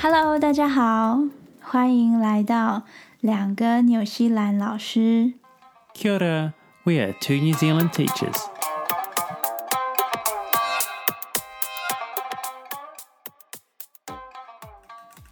[0.00, 1.20] Hello，大家好，
[1.60, 2.82] 欢迎来到
[3.20, 5.34] 两个纽西兰老师。
[5.94, 6.52] Kia ora,
[6.84, 8.36] we are two New Zealand teachers.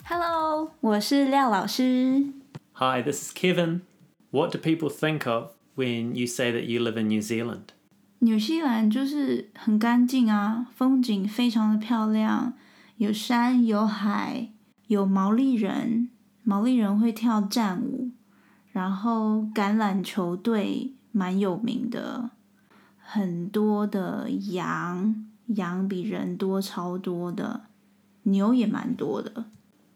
[0.05, 2.33] Hello，我是廖老师。
[2.75, 3.83] Hi, this is Kevin.
[4.31, 7.75] What do people think of when you say that you live in New Zealand?
[8.21, 12.53] 纽西兰就是很干净啊，风景非常的漂亮，
[12.97, 14.49] 有山有海，
[14.87, 16.11] 有毛利人，
[16.43, 18.11] 毛利人会跳战舞，
[18.73, 22.31] 然后橄榄球队蛮有名的，
[22.99, 27.63] 很多的羊，羊比人多超多的，
[28.25, 29.47] 牛也蛮多的。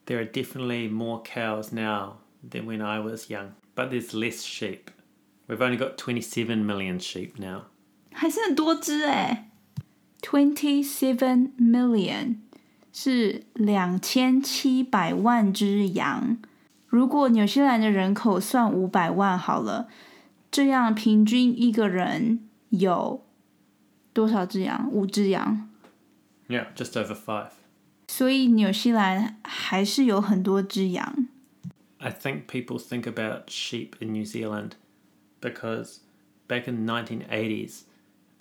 [0.07, 4.91] There are definitely more cows now than when I was young, but there's less sheep.
[5.49, 7.63] We've only got 27 million sheep now.
[8.13, 9.51] 还是很多只哎，
[10.23, 12.37] twenty seven million
[12.94, 16.38] 是两千七百万只羊。
[16.88, 19.88] 如果纽西兰的人口算五百万好了，
[20.52, 23.24] 这样平均一个人有
[24.12, 24.90] 多少只羊？
[24.92, 25.70] 五只羊。
[26.50, 27.52] Yeah, just over five.
[28.10, 31.28] 所以纽西兰还是有很多只羊。
[32.00, 34.72] I think people think about sheep in New Zealand
[35.40, 36.00] because
[36.50, 37.84] back in the 1980s,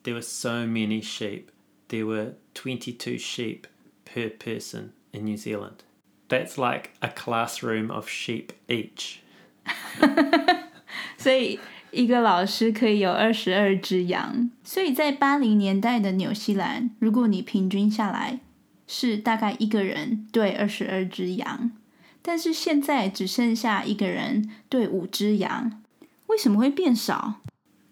[0.03, 1.45] there were so many sheep.
[1.89, 3.67] There were 22 sheep
[4.10, 5.84] per person in New Zealand.
[6.28, 9.18] That's like a classroom of sheep each.
[11.18, 11.60] 所以
[11.92, 14.50] 一个老师可以有二十二只羊。
[14.64, 18.40] 所以在八零年代的纽西兰，如果你平均下来
[18.88, 21.72] 是大概一个人对二十二只羊，
[22.22, 25.84] 但是现在只剩下一个人对五只羊，
[26.28, 27.42] 为什么会变少？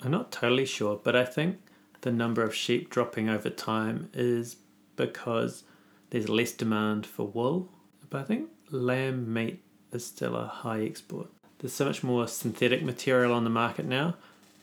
[0.02, 1.55] I'm not totally sure, but I think
[2.02, 4.55] the number of sheep dropping over time is
[4.97, 5.61] because
[6.09, 7.69] there's less demand for wool.
[8.09, 9.59] But I think lamb meat
[9.91, 11.28] is still a high export.
[11.59, 14.16] There's so much more synthetic material on the market now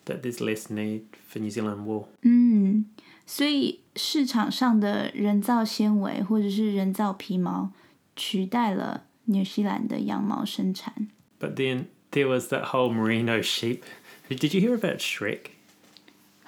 [0.04, 2.08] that there's less need for New Zealand wool.
[2.22, 2.86] 嗯，
[3.26, 7.72] 所以市场上的人造纤维或者是人造皮毛
[8.16, 11.08] 取代了纽西兰的羊毛生产。
[11.38, 13.82] But then there was that whole merino sheep.
[14.28, 15.52] Did you hear about Shrek?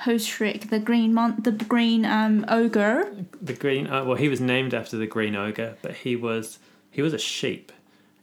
[0.05, 0.69] Who's Shrek?
[0.71, 3.13] The green mon- the green um ogre.
[3.41, 6.59] The green uh, well he was named after the green ogre, but he was
[6.91, 7.71] he was a sheep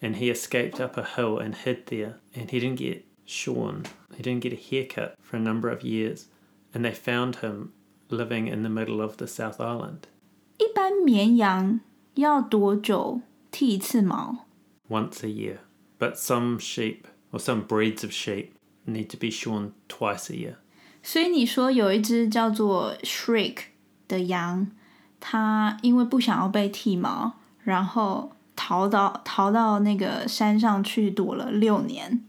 [0.01, 3.85] and he escaped up a hill and hid there and he didn't get shorn.
[4.15, 6.25] He didn't get a haircut for a number of years
[6.73, 7.71] and they found him
[8.09, 10.07] living in the middle of the South Island
[10.57, 11.79] 一般绵羊
[12.15, 14.45] 要多久剃一次毛？
[14.89, 15.59] once a year.
[15.99, 18.51] But some sheep or some breeds of sheep
[18.85, 20.55] need to be shorn twice a year.
[21.06, 23.58] 所以你说有一只叫做 Shrek
[24.08, 24.68] 的羊，
[25.20, 32.24] 它因为不想要被剃毛，然后逃到逃到那个山上去躲了六年。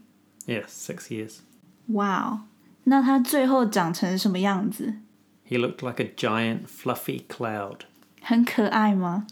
[0.46, 1.38] Yes, six years.
[1.86, 2.40] Wow，
[2.84, 4.96] 那它最后长成什么样子
[5.48, 7.80] ？He looked like a giant fluffy cloud.
[8.20, 9.26] 很可爱吗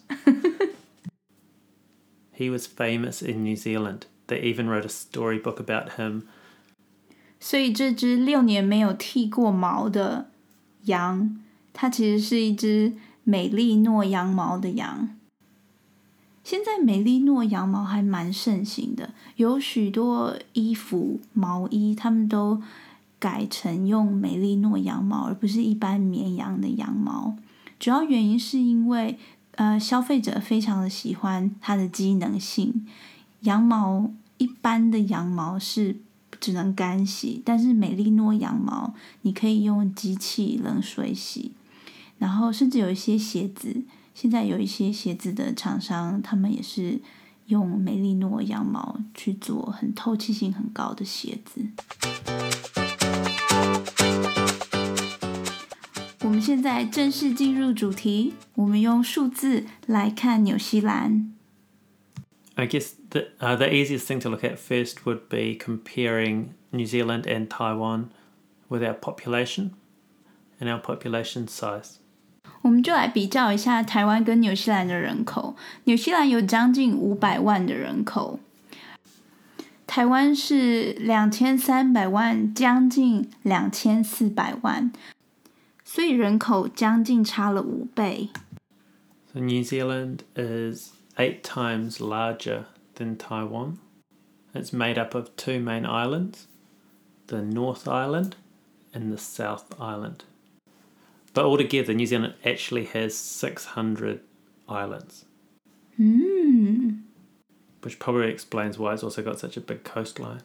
[2.50, 4.06] was famous in New Zealand.
[4.28, 6.22] They even wrote a storybook about him
[7.46, 10.30] 所以这只六年没有剃过毛的
[10.84, 11.38] 羊，
[11.74, 15.10] 它其实是一只美丽诺羊毛的羊。
[16.42, 22.62] 现在美丽诺羊毛还蛮盛行的，有许多衣服、毛衣，他们都
[23.18, 27.36] 改成用美丽诺羊毛，而不是一般绵羊的羊毛。
[27.78, 29.18] 主要原因是因为，
[29.56, 32.86] 呃，消费者非常的喜欢它的机能性。
[33.40, 35.98] 羊毛一般的羊毛是
[36.44, 41.52] 只能干洗，但是美丽诺羊毛你可以用机器冷水洗，
[42.18, 43.82] 然后甚至有一些鞋子，
[44.14, 47.00] 现在有一些鞋子的厂商，他们也是
[47.46, 51.62] 用美丽诺羊毛去做很透气性很高的鞋子。
[56.20, 61.32] 我们现在正式进入主题，我们用数字来看纽西兰。
[62.55, 67.25] I guess the uh, the easiest thing to look at first would be comparing New Zealand
[67.25, 68.09] and Taiwan
[68.67, 69.71] with our population
[70.59, 71.99] and our population size.
[72.61, 75.55] 我们就来比较一下台湾跟纽西兰的人口。
[75.85, 78.39] 纽西兰有将近五百万的人口，
[79.87, 84.91] 台湾是两千三百万，将近两千四百万，
[85.85, 88.27] 所以人口将近差了五倍。
[89.31, 93.78] So New Zealand is eight times larger than Taiwan.
[94.54, 96.46] It's made up of two main islands,
[97.26, 98.36] the North Island
[98.92, 100.24] and the South Island.
[101.32, 104.20] But altogether, New Zealand actually has 600
[104.68, 105.24] islands.
[105.96, 107.04] 嗯
[107.82, 110.42] ，which probably explains why it's also got such a big coastline.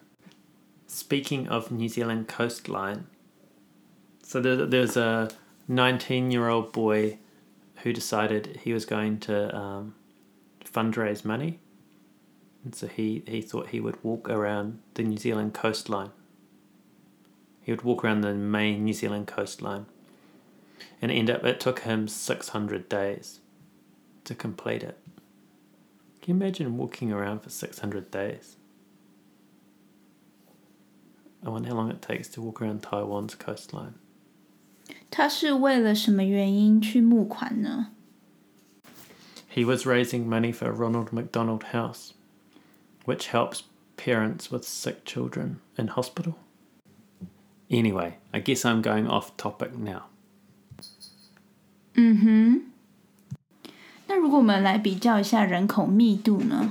[0.87, 3.07] Speaking of New Zealand coastline,
[4.23, 5.29] so there, there's a
[5.67, 7.17] 19 year old boy
[7.83, 9.95] who decided he was going to um,
[10.68, 11.58] fundraise money.
[12.64, 16.10] And so he, he thought he would walk around the New Zealand coastline.
[17.60, 19.86] He would walk around the main New Zealand coastline.
[21.00, 23.40] And end up, it took him 600 days
[24.24, 24.98] to complete it.
[26.22, 28.56] Can you imagine walking around for 600 days?
[31.44, 33.94] I wonder how long it takes to walk around Taiwan's coastline.
[35.10, 37.92] 他是为了什么原因去募款呢？
[39.48, 42.14] He was raising money for Ronald McDonald House,
[43.04, 43.62] which helps
[43.96, 46.34] parents with sick children in hospital.
[47.70, 50.08] Anyway, I guess I'm going off topic now.
[51.94, 52.62] 嗯哼。
[54.08, 56.68] 那如果我们来比较一下人口密度呢？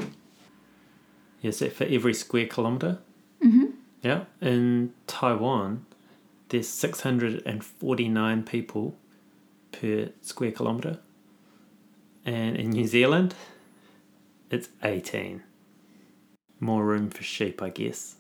[1.42, 2.98] Is it for every square kilometre?
[3.40, 3.74] 嗯哼。
[4.02, 4.26] Yeah.
[4.42, 5.86] In Taiwan,
[6.50, 8.96] there's 649 people
[9.72, 11.00] per square kilometre.
[12.28, 13.34] And in New Zealand,
[14.50, 15.42] it's 18.
[16.60, 18.14] More room for sheep, I guess.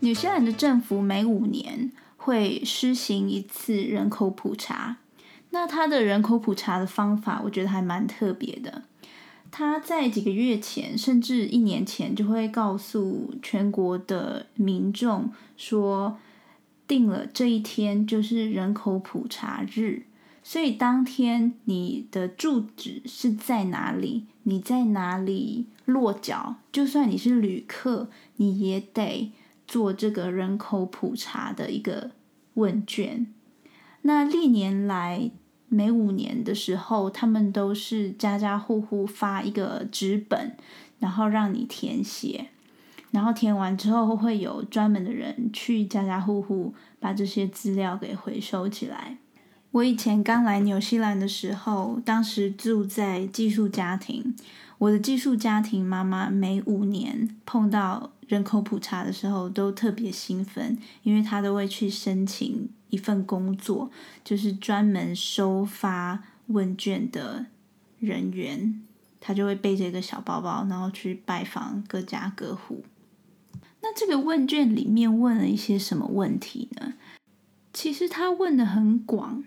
[0.00, 4.98] 纽西兰的政府每五年会施行一次人口普查。
[5.50, 8.82] 那它的人口普查的方法，我觉得还蛮特别的。
[9.50, 16.18] 他在几个月前，甚至一年前，就会告诉全国的民众说，
[16.87, 20.03] 定了这一天就是人口普查日。
[20.43, 29.33] 所以当天你的住址是在哪里，你在哪里落脚，就算你是旅客，你也得
[29.67, 32.11] 做这个人口普查的一个
[32.53, 33.27] 问卷。
[34.03, 35.29] 那历年来
[35.67, 40.55] 每五年的时候，他们都是家家户户发一个纸本，
[40.99, 42.51] 然后让你填写，
[43.11, 49.17] 然后填完之后会有专门的人去家家户户把这些资料给回收起来。
[49.71, 54.35] 我以前刚来纽西兰的时候，当时住在寄宿家庭。
[54.79, 63.89] 我的寄宿家庭妈妈每五年碰到人口普查的时候，都特别兴奋，因为她都会去申请一份工作，
[64.23, 67.47] 就是专门收发问卷的
[67.99, 68.81] 人员。
[69.19, 72.83] 她就会背着一个小包包，然后去拜访各家各户。
[73.87, 76.95] 那这个问卷里面问了一些什么问题呢？
[77.71, 79.45] 其实他问的很广。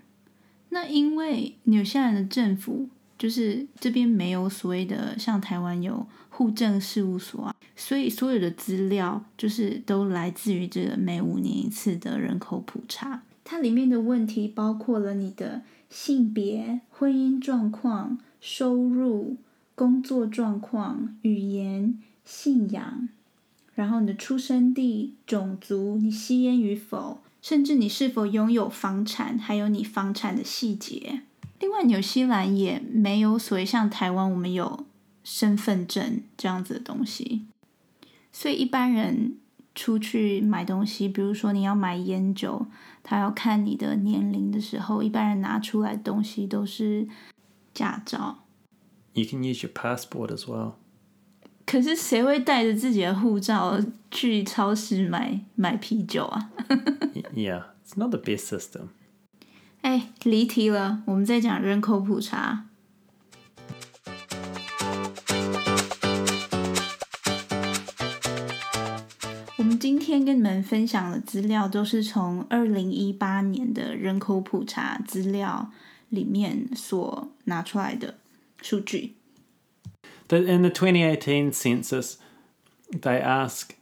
[0.70, 2.88] 那因为纽西兰的政府
[3.19, 13.22] 就是这边没有所谓的像台湾有户政事务所啊，所以所有的资料就是都来自于这个每五年一次的人口普查。
[13.44, 15.60] 它里面的问题包括了你的
[15.90, 19.36] 性别、婚姻状况、收入、
[19.75, 23.10] 工作状况、语言、信仰，
[23.81, 27.23] 然后你的出生地、种族、你吸烟与否。
[27.43, 31.23] 甚至你是否拥有房产，还有你房产的细节。
[31.59, 34.85] 另外，纽西兰也没有所谓像台湾我们有
[35.25, 37.46] 身份证这样子的东西，
[38.31, 39.39] 所以一般人
[39.75, 42.67] 出去买东西，比如说你要买烟酒，
[43.03, 47.08] 他要看你的年龄的时候，一般人拿出来东西都是
[47.72, 48.41] 驾照。
[49.15, 50.75] You can use your passport as well.
[51.70, 56.50] 可是谁会带着自己的护照去超市买买啤酒啊
[57.32, 58.89] yeah, it's not the best system.
[59.82, 62.65] 哎，离题了，我们在讲人口普查。
[69.56, 75.70] 我们今天跟你们分享的资料都是从二零一八年的人口普查资料
[76.08, 78.17] 里面所拿出来的
[78.60, 79.15] 数据。
[80.30, 82.18] The, in the 2018 census,
[82.92, 83.75] they ask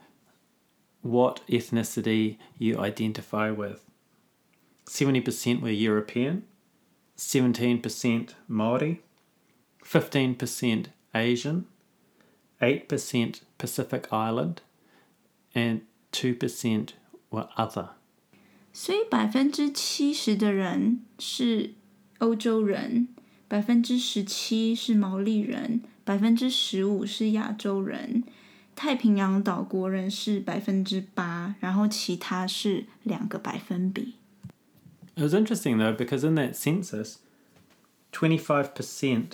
[1.02, 3.82] what ethnicity you identify with.
[4.86, 6.44] 70% were European,
[7.18, 9.02] 17% Maori,
[9.84, 11.66] 15% Asian,
[12.62, 14.62] 8% Pacific Island,
[15.56, 16.90] and 2%
[17.32, 17.90] were other.
[18.76, 21.76] 所以百分之七十的人是
[22.18, 23.10] 欧洲人，
[23.48, 28.25] 百分之十七是毛利人， 百分之十五是亚洲人，
[28.75, 34.15] 太平洋岛国人是百分之八，然后其他是两个百分比。
[35.15, 37.17] It was interesting though because in that census,
[38.11, 39.33] twenty five percent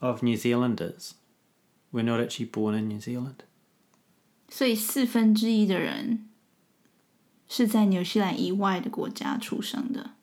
[0.00, 1.12] of New Zealanders
[1.92, 3.44] were not actually born in New Zealand.
[4.48, 6.26] 所以四分之一的人
[7.48, 10.14] 是在纽西兰以外的国家出生的。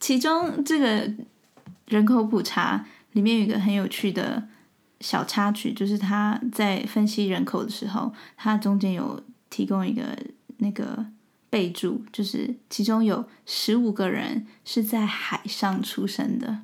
[0.00, 1.14] 其中这个
[1.86, 4.48] 人口普查里面有一个很有趣的
[5.04, 10.16] 小插曲，就是他在分析人口的时候，他中间有提供一个
[10.56, 11.04] 那个
[11.50, 16.62] 备注，就是其中有十五个人是在海上出生的。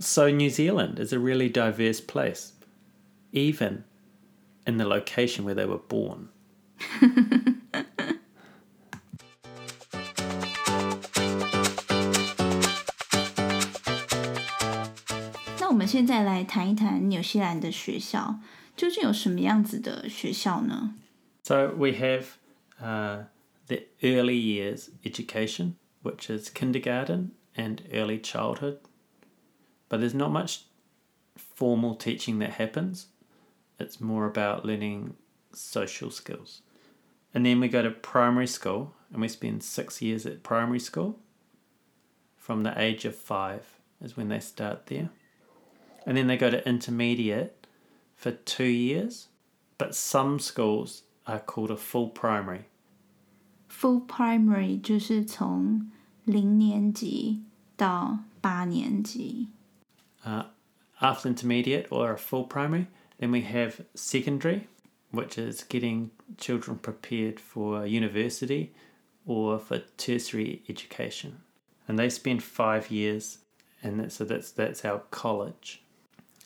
[0.00, 2.48] So New Zealand is a really diverse place,
[3.30, 3.84] even
[4.66, 6.30] in the location where they were born.
[15.63, 18.39] 那我们现在来谈一谈纽西兰的学校，
[18.75, 20.95] 究竟有什么样子的学校呢？
[21.43, 22.25] So we have
[22.81, 23.25] uh,
[23.67, 28.79] the early years education, which is kindergarten and early childhood,
[29.89, 30.61] but there's not much
[31.35, 33.05] formal teaching that happens.
[33.77, 35.15] It's more about learning
[35.53, 36.61] social skills.
[37.33, 41.19] And then we go to primary school and we spend six years at primary school.
[42.37, 43.61] From the age of five
[44.01, 45.09] is when they start there.
[46.05, 47.67] And then they go to intermediate
[48.15, 49.27] for two years.
[49.77, 52.65] But some schools are called a full primary.
[53.67, 55.91] Full primary 就是从
[56.25, 57.43] 零年级
[57.77, 59.47] 到八年级。
[60.25, 60.45] Uh,
[60.99, 62.87] after intermediate or a full primary,
[63.19, 64.67] then we have secondary,
[65.11, 68.73] which is getting children prepared for university
[69.25, 71.41] or for tertiary education.
[71.87, 73.39] And they spend five years,
[73.81, 75.81] and that, so that's that's our college,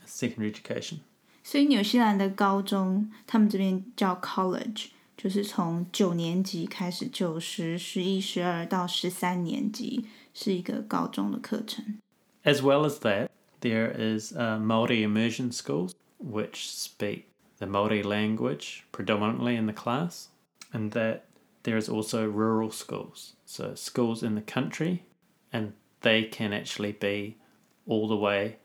[0.07, 1.00] secondary education.
[1.43, 12.00] 所以纽西兰的高中，他们这边叫 college，就是从九年级开始，九十、十一、十二到十三年级是一个高中的课程。
[12.43, 13.29] As well as that,
[13.62, 17.23] there is uh, Maori immersion schools, which speak
[17.59, 20.27] the Maori language predominantly in the class,
[20.71, 21.21] and that
[21.63, 25.03] there is also rural schools, so schools in the country,
[25.51, 27.38] and they can actually be
[27.85, 28.57] all the way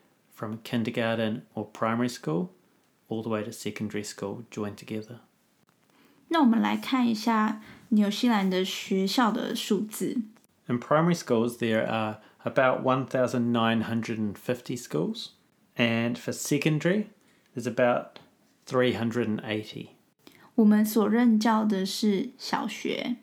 [0.42, 2.50] from kindergarten or primary school
[3.08, 5.20] all the way to secondary school joined together.
[6.28, 10.22] 那我们来看一下纽西兰的学校的数字。
[10.66, 15.30] In primary schools, there are about 1,950 schools,
[15.76, 17.06] and for secondary,
[17.54, 18.20] there's about
[18.66, 19.88] 380.
[20.56, 23.16] 我们所任教的是小学，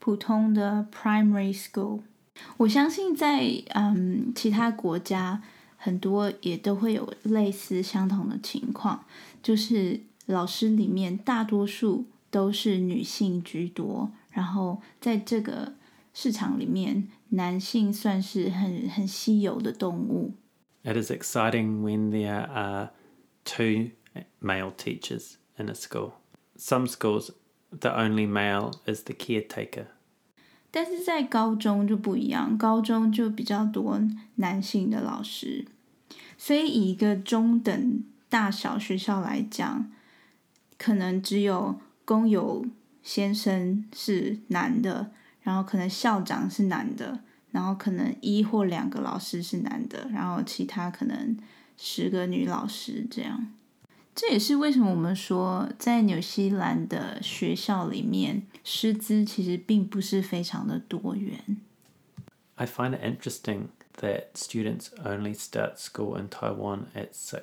[0.00, 2.00] 普通的 primary school。
[2.56, 5.42] 我相信在嗯其他国家，
[5.83, 9.03] 很多也都会有类似相同的情况，
[9.41, 15.73] 就是老师里面大多数都是女性居多，然后在这个
[16.13, 20.31] 市场里面，男性算是很很稀有的动物。
[20.85, 22.91] It is exciting when there are
[23.43, 23.91] two
[24.39, 26.13] male teachers in a school.
[26.57, 27.31] Some schools,
[27.77, 29.87] the only male is the caretaker.
[30.75, 34.01] 但是在高中就不一样，高中就比较多
[34.37, 35.67] 男性的老师，
[36.35, 39.91] 所以以一个中等大小学校来讲，
[40.79, 42.65] 可能只有工友
[43.03, 45.11] 先生是男的，
[45.43, 47.19] 然后可能校长是男的，
[47.51, 51.37] 然后可能一或两个老师是男的，然后其他可能
[51.77, 53.47] 十个女老师这样。
[54.14, 61.58] 这也是为什么我们说，在纽西兰的学校里面，师资其实并不是非常的多元。
[62.56, 63.68] I find it interesting
[64.00, 67.42] that students only start school in Taiwan at six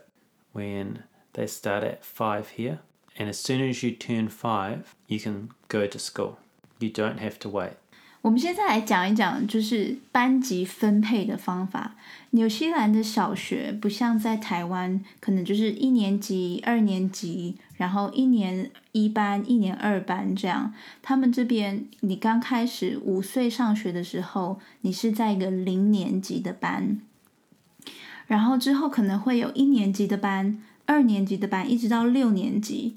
[0.53, 1.03] when
[1.33, 2.79] they start at five here.
[3.17, 6.35] And as soon as you turn five, you can go to school.
[6.79, 7.77] You don't have to wait.
[8.22, 11.96] 我们现在来讲一讲，就是班级分配的方法。
[12.32, 20.74] 纽西兰的小学不像在台湾，可能就是一年级、二年级，然后一年一班、一年二班这样。
[21.00, 26.98] 他们这边，你刚开始五岁上学的时候，你是在一个零年级的班，
[28.26, 32.96] 然后之后可能会有一年级的班、二年级的班，一直到六年级。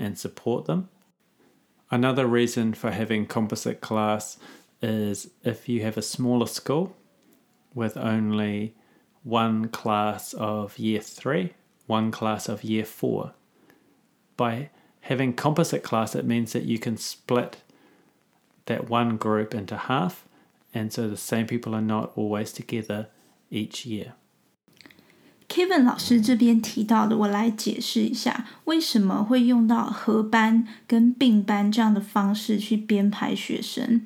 [0.00, 0.88] and support them.
[1.90, 4.38] Another reason for having composite class
[4.82, 6.96] is if you have a smaller school
[7.74, 8.74] with only
[9.22, 11.52] one class of year three,
[11.86, 13.34] one class of year four.
[14.36, 14.70] By
[15.02, 17.58] having composite class, it means that you can split
[18.66, 20.24] that one group into half
[20.72, 23.08] and so the same people are not always together
[23.50, 24.14] each year.
[25.52, 34.00] Kevin 老师这边提到的，我来解释一下为什么会用到合班跟并班这样的方式去编排学生。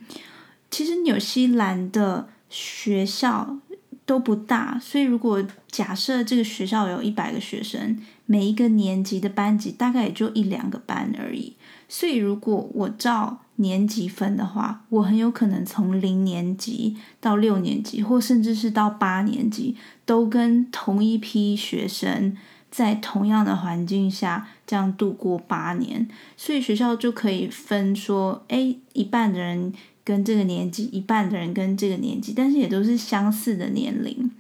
[0.71, 3.59] 其实纽西兰的学校
[4.07, 11.55] 都不大，所以如果假设这个学校有一百个学生，每一个年级的班级大概也就一两个班而已。
[11.89, 22.37] 所以如果我照年级分的话，我很有可能从零年级到六年级，或甚至是到八年级，都跟同一批学生
[22.71, 26.09] 在同样的环境下这样度过八年。
[26.37, 29.73] 所以学校就可以分说，哎，一半的人
[30.03, 34.31] 跟这个年级，一半的人跟这个年级，但是也都是相似的年龄。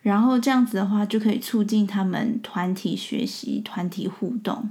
[0.00, 4.70] 然后这样子的话，就可以促进他们团体学习、团体互动。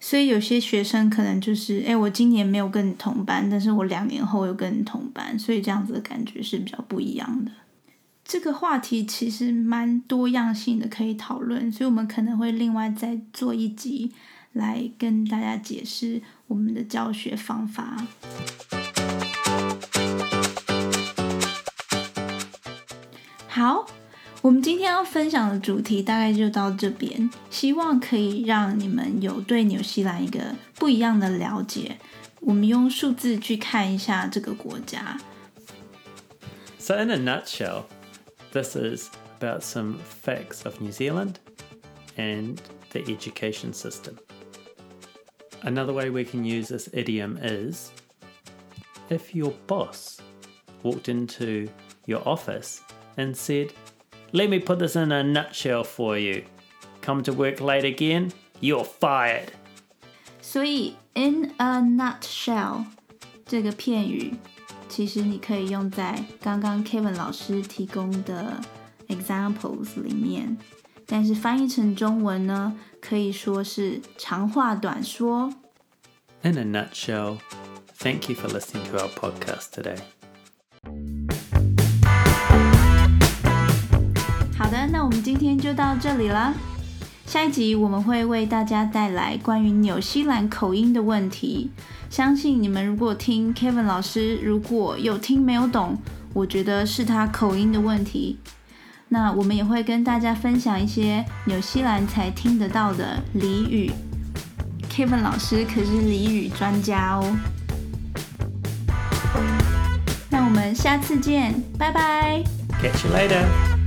[0.00, 7.50] 所以有些学生可能就是，哎，我今年没有跟你同班，但是我两年后又跟你同班，所以这样子的感觉是比较不一样的。
[8.24, 14.12] 这个话题其实蛮多样性的，可以讨论，所以我们可能会另外再做一集
[14.52, 17.96] 来跟大家解释我们的教学方法。
[23.48, 23.97] 好。
[24.47, 31.97] 我们今天要分享的主题大概就到这边，希望可以让你们有对纽西兰一个不一样的了解。
[32.41, 35.17] 我们用数字去看一下这个国家。
[36.77, 37.83] So in a nutshell,
[38.51, 41.35] this is about some facts of New Zealand
[42.17, 42.57] and
[42.91, 44.15] the education system.
[45.61, 47.91] Another way we can use this idiom is
[49.09, 50.17] if your boss
[50.83, 51.69] walked into
[52.05, 52.81] your office
[53.15, 53.71] and said,
[54.31, 56.43] let me put this in a nutshell for you.
[57.01, 59.49] Come to work late again, you're fired.
[60.41, 62.85] 所以，in a nutshell
[63.45, 64.33] 这个片语，
[64.89, 68.61] 其实你可以用在刚刚 Kevin 老师提供的
[69.07, 70.57] examples 里面，
[71.05, 75.53] 但是翻译成中文呢，可以说是长话短说。
[76.41, 77.37] In a nutshell,
[77.97, 79.97] thank you for listening to our podcast today.
[84.58, 86.52] 好的那我们今天就到这里了。
[87.24, 91.70] 下一集我们会为大家带来关于纽西兰口音的问题。
[92.10, 95.96] 相信你们如果听 Kevin 老师，如果有听没有懂，
[96.32, 98.40] 我觉得是他口音的问题。
[99.10, 103.92] 那我们也会跟大家分享一些纽西兰才听得到的俚语。
[104.90, 107.36] Kevin 老师可是俚语专家哦。
[110.28, 112.42] 那我们下次见，拜拜。
[112.82, 113.77] Catch you later.